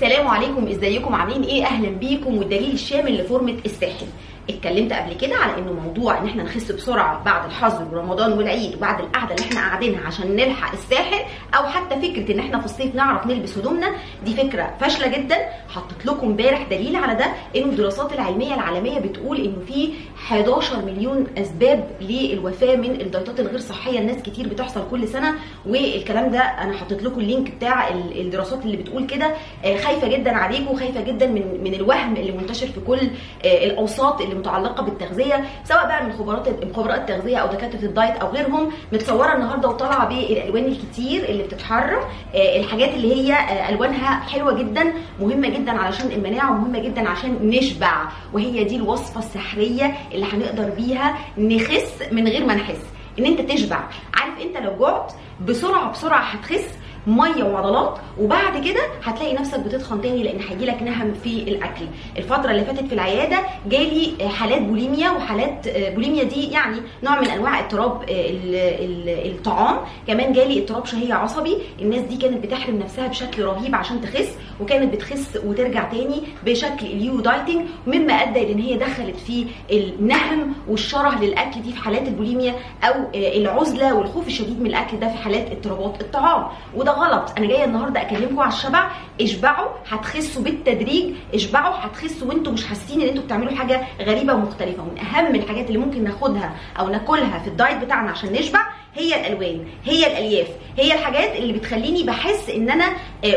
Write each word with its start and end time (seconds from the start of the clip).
سلام 0.00 0.28
عليكم 0.28 0.66
ازيكم؟ 0.68 1.14
عاملين 1.14 1.42
إيه؟ 1.42 1.64
أهلا 1.64 1.88
بيكم. 1.88 2.38
والدليل 2.38 2.72
الشامل 2.72 3.18
لفورمة 3.18 3.56
الساحل. 3.66 4.06
اتكلمت 4.50 4.92
قبل 4.92 5.14
كده 5.14 5.36
على 5.36 5.58
انه 5.58 5.72
موضوع 5.72 6.18
ان 6.18 6.26
إحنا 6.26 6.42
نخس 6.42 6.72
بسرعة 6.72 7.24
بعد 7.24 7.44
الحظر 7.44 7.84
ورمضان 7.92 8.32
والعيد 8.32 8.74
وبعد 8.76 9.00
القعدة 9.00 9.34
اللي 9.34 9.46
إحنا 9.46 9.60
قاعدينها 9.60 10.06
عشان 10.06 10.36
نلحق 10.36 10.72
الساحل 10.72 11.24
أو 11.54 11.66
حتى 11.66 12.00
فكرة 12.00 12.32
ان 12.34 12.38
إحنا 12.38 12.58
في 12.58 12.64
الصيف 12.64 12.94
نعرف 12.94 13.26
نلبس 13.26 13.58
هدومنا 13.58 13.92
دي 14.24 14.34
فكرة 14.34 14.74
فاشلة 14.80 15.06
جدا. 15.18 15.36
حطيت 15.68 16.06
لكم 16.06 16.26
امبارح 16.26 16.62
دليل 16.70 16.96
على 16.96 17.14
ده 17.14 17.26
انه 17.56 17.66
الدراسات 17.66 18.12
العلمية 18.12 18.54
العالمية 18.54 18.98
بتقول 18.98 19.40
انه 19.40 19.58
في 19.68 19.88
11 20.30 20.84
مليون 20.84 21.26
أسباب 21.38 21.84
للوفاة 22.00 22.76
من 22.76 22.90
الدايتات 23.00 23.40
الغير 23.40 23.58
صحية. 23.58 23.98
الناس 23.98 24.16
كتير 24.22 24.48
بتحصل 24.48 24.82
كل 24.90 25.08
سنة 25.08 25.34
والكلام 25.66 26.30
ده 26.30 26.38
أنا 26.40 26.76
حطيت 26.76 27.02
لكم 27.02 27.20
ال 27.20 27.26
link 27.26 27.50
بتاع 27.54 27.88
ال- 27.88 28.20
الدراسات 28.20 28.64
اللي 28.64 28.76
بتقول 28.76 29.06
كده. 29.06 29.34
آه، 29.64 29.76
خايفة 29.76 30.08
جدا 30.08 30.30
عليكم 30.36 30.68
وخايفة 30.68 31.00
جدا 31.00 31.26
من 31.26 31.60
من 31.64 31.74
الوهم 31.74 32.16
اللي 32.16 32.32
منتشر 32.32 32.66
في 32.66 32.80
كل 32.80 32.98
آه، 33.44 33.64
الأوساط 33.64 34.20
اللي 34.20 34.34
متعلقة 34.34 34.82
بالتغذية 34.82 35.44
سواء 35.64 35.86
بقى 35.86 36.04
من 36.04 36.12
خبراء 36.12 36.56
خبراء 36.76 36.96
التغذيه 37.00 37.36
أو 37.36 37.46
دكاترة 37.46 37.84
ال 37.84 37.90
diet 37.90 38.16
أو 38.16 38.28
غيرهم. 38.28 38.70
متصورة 38.92 39.34
النهارده 39.34 39.68
وطالعة 39.68 40.08
بالألوان 40.08 40.64
الكتير 40.64 41.24
اللي 41.28 41.42
بتتحرك 41.42 42.06
آه، 42.34 42.60
الحاجات 42.60 42.94
اللي 42.94 43.14
هي 43.14 43.36
ألوانها 43.68 44.20
حلوة 44.20 44.52
جدا 44.58 44.92
مهمة 45.20 45.48
جدا 45.48 45.72
علشان 45.72 46.10
المناعة 46.12 46.50
ومهمة 46.52 46.78
جدا 46.78 47.08
عشان 47.08 47.38
نشبع. 47.42 47.90
وهي 48.32 48.64
دي 48.64 48.76
الوصفة 48.76 49.18
السحرية 49.18 49.94
اللي 50.20 50.32
هنقدر 50.32 50.70
بيها 50.70 51.18
نخس 51.38 51.92
من 52.12 52.28
غير 52.28 52.46
ما 52.46 52.54
نحس. 52.54 52.80
إن 53.18 53.24
أنت 53.26 53.40
تشبع. 53.40 53.80
عارف 54.14 54.38
أنت 54.40 54.56
لو 54.56 54.76
جعت 54.78 55.12
بسرعة 55.46 55.92
بسرعة 55.92 56.20
هتخس؟ 56.20 56.64
ميه 57.06 57.44
وعضلات 57.44 57.98
وبعد 58.20 58.64
كده 58.64 58.80
هتلاقي 59.04 59.34
نفسك 59.34 59.60
بتتخن 59.60 60.00
تاني 60.00 60.22
لأن 60.22 60.40
هيجيلك 60.50 60.82
نهم 60.82 61.12
في 61.14 61.42
الأكل. 61.42 61.84
الفترة 62.18 62.50
اللي 62.50 62.64
فاتت 62.64 62.84
في 62.86 62.92
العيادة 62.92 63.38
جالي 63.68 64.28
حالات 64.28 64.62
بوليميا 64.62 65.10
وحالات 65.10 65.68
بوليميا 65.94 66.22
دي 66.24 66.50
يعني 66.50 66.76
نوع 67.02 67.20
من 67.20 67.26
أنواع 67.26 67.60
اضطراب 67.60 68.02
ال- 68.02 69.30
الطعام. 69.32 69.76
كمان 70.06 70.32
جالي 70.32 70.60
اضطراب 70.62 70.86
شهية 70.86 71.14
عصبي. 71.14 71.56
الناس 71.80 72.00
دي 72.00 72.16
كانت 72.16 72.44
بتحرم 72.46 72.78
نفسها 72.78 73.06
بشكل 73.06 73.42
رهيب 73.44 73.74
عشان 73.74 74.00
تخس 74.00 74.28
وكانت 74.60 74.94
بتخس 74.94 75.38
وترجع 75.44 75.84
تاني 75.84 76.22
بشكل 76.46 76.86
ال 76.86 77.20
yo-yo 77.20 77.37
dieting. 77.37 77.64
مما 77.86 78.12
أدى 78.12 78.42
إلى 78.42 78.52
إن 78.52 78.58
هي 78.60 78.76
دخلت 78.76 79.16
في 79.16 79.46
النهم 79.72 80.52
والشره 80.68 81.18
للأكل 81.20 81.62
دي 81.62 81.72
في 81.72 81.78
حالات 81.78 82.08
البوليميا 82.08 82.54
أو 82.84 82.94
العزلة 83.14 83.94
والخوف 83.94 84.26
الشديد 84.26 84.60
من 84.60 84.66
الأكل 84.66 84.98
ده 85.00 85.08
في 85.08 85.16
حالات 85.18 85.50
اضطرابات 85.50 86.00
الطعام. 86.00 86.46
وده 86.76 86.89
غلط. 86.90 87.32
أنا 87.38 87.46
جاية 87.46 87.64
النهارده 87.64 88.00
اكلمكم 88.00 88.40
على 88.40 88.52
الشبع 88.52 88.90
اشبعوا 89.20 89.68
هتخسوا 89.90 90.42
بالتدريج 90.42 91.14
اشبعوا 91.34 91.74
هتخسوا 91.78 92.28
وأنتم 92.28 92.52
مش 92.54 92.66
حاسين 92.66 93.00
إن 93.00 93.08
أنتم 93.08 93.20
بتعملوا 93.22 93.54
حاجة 93.56 93.80
غريبة 94.00 94.34
ومختلفة. 94.34 94.82
ومن 94.82 94.98
أهم 94.98 95.34
الحاجات 95.34 95.66
اللي 95.66 95.78
ممكن 95.78 96.04
ناخدها 96.04 96.52
أو 96.78 96.88
ناكلها 96.88 97.38
في 97.38 97.48
الدايت 97.48 97.78
بتاعنا 97.84 98.10
عشان 98.10 98.32
نشبع 98.32 98.60
هي 98.94 99.20
الألوان 99.20 99.64
هي 99.84 100.06
الألياف 100.06 100.48
هي 100.78 100.94
الحاجات 100.94 101.36
اللي 101.36 101.52
بتخليني 101.52 102.02
بحس 102.02 102.50
إن 102.50 102.70
أنا 102.70 102.84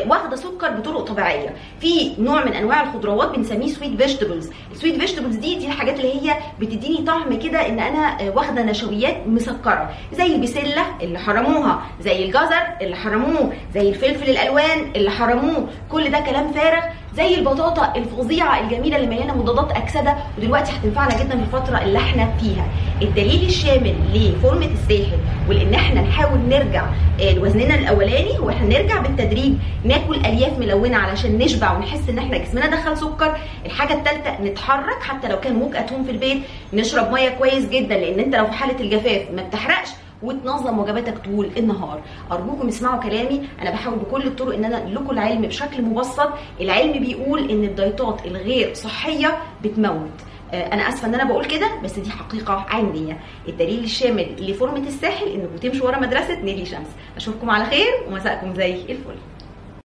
واخدة 0.08 0.36
سكر 0.36 0.72
بطرق 0.72 1.02
طبيعية. 1.02 1.54
في 1.80 2.12
نوع 2.20 2.46
من 2.46 2.54
أنواع 2.54 2.84
الخضروات 2.84 3.36
بنسميه 3.36 3.68
sweet 3.68 4.02
vegetables 4.02 4.50
ال 4.72 4.77
sweet 4.77 5.00
vegetables 5.00 5.36
دي 5.36 5.56
دي 5.56 5.68
الحاجات 5.68 5.96
اللي 6.00 6.14
هي 6.16 6.36
بتديني 6.60 6.98
طعم 7.06 7.40
كده 7.40 7.68
إن 7.68 7.80
أنا 7.80 8.22
آه، 8.22 8.30
واخدة 8.30 8.62
نشويات 8.64 9.18
مسكرة. 9.28 9.90
زي 10.14 10.36
البسلة 10.36 10.84
اللي 11.02 11.20
حرموها 11.20 11.82
زي 12.02 12.26
الجزر 12.26 12.64
اللي 12.82 12.96
حرموه 12.96 13.54
زي 13.74 13.90
الفلفل 13.90 14.30
الألوان 14.30 14.92
اللي 14.96 15.10
حرموه. 15.12 15.68
كل 15.92 16.12
ده 16.12 16.20
كلام 16.20 16.52
فارغ. 16.52 16.82
زي 17.18 17.36
البطاطا 17.36 17.94
الفظيعة 17.96 18.60
الجميلة 18.60 18.96
اللي 18.98 19.08
مليانة 19.08 19.38
مضادات 19.38 19.72
أكسدة 19.72 20.16
ودلوقتي 20.38 20.72
هتنفعنا 20.72 21.24
جدا 21.24 21.38
في 21.38 21.44
الفترة 21.44 21.78
اللي 21.78 21.98
إحنا 21.98 22.32
فيها. 22.42 22.66
الدليل 23.02 23.46
الشامل 23.46 23.96
لفورمة 24.14 24.66
الساحل 24.66 25.18
ولان 25.50 25.74
إحنا 25.74 26.02
نحاول 26.02 26.40
نرجع 26.50 26.86
آه، 27.22 27.32
لوزننا 27.34 27.76
الأولاني 27.76 28.40
هو 28.40 28.50
إحنا 28.50 28.68
نرجع 28.80 29.02
بالتدريج 29.02 29.54
ناكل 29.86 30.16
ألياف 30.16 30.60
ملونة 30.60 30.98
علشان 30.98 31.38
نشبع 31.38 31.78
ونحس 31.78 32.10
إن 32.10 32.18
إحنا 32.18 32.38
جسمنا 32.38 32.68
دخل 32.68 32.98
سكر 32.98 33.38
الحاجة 33.66 33.94
الثالثه 33.94 34.42
نتحرك 34.42 35.02
حتى 35.02 35.28
لو 35.28 35.40
كان 35.40 35.54
موج 35.54 35.76
أتوم 35.76 36.04
في 36.04 36.12
البيت 36.12 36.42
نشرب 36.74 37.12
مية 37.12 37.30
كويس 37.30 37.70
جدا 37.70 37.98
لأن 37.98 38.20
أنت 38.20 38.36
لو 38.36 38.46
في 38.46 38.52
حالة 38.52 38.80
الجفاف 38.80 39.32
ما 39.32 39.44
بتحرقش 39.44 39.90
وتنظم 40.24 40.80
وجباتك 40.80 41.18
طول 41.18 41.50
النهار. 41.58 42.02
أرجوكم 42.32 42.68
اسمعوا 42.68 43.02
كلامي 43.02 43.42
أنا 43.62 43.72
بحاول 43.72 43.98
بكل 44.00 44.28
الطرق 44.28 44.54
إن 44.56 44.66
أنا 44.66 44.90
لكم 44.90 45.12
العلم 45.12 45.42
بشكل 45.42 45.82
مبسط. 45.82 46.30
العلم 46.62 46.92
بيقول 46.92 47.50
إن 47.52 47.64
الدايتات 47.64 48.26
الغير 48.26 48.74
صحية 48.74 49.38
بتموت. 49.64 50.10
آه، 50.54 50.74
أنا 50.74 50.90
آسفة 50.90 51.08
إن 51.08 51.14
أنا 51.16 51.24
بقول 51.24 51.46
كده 51.46 51.68
بس 51.84 52.00
دي 52.00 52.10
حقيقة 52.12 52.66
علميه 52.70 53.20
الدليل 53.48 53.84
الشامل 53.84 54.28
لفورمة 54.40 54.88
الساحل 54.88 55.28
انكم 55.28 55.58
تمشوا 55.58 55.88
ورا 55.88 56.00
مدرسة 56.00 56.40
نيلي 56.42 56.66
شمس. 56.66 56.88
أشوفكم 57.18 57.50
على 57.50 57.66
خير 57.66 57.92
ومساءكم 58.08 58.54
زي 58.54 58.74
الفل. 58.74 59.16